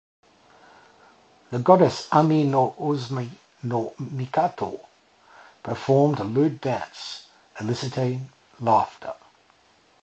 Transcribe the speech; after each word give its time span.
The 1.51 1.59
goddess 1.59 2.07
Ame-no-Uzume-no-Mikoto 2.11 4.83
performed 5.61 6.17
a 6.19 6.23
lewd 6.23 6.59
dance, 6.59 7.27
eliciting 7.59 8.31
laughter. 8.59 9.13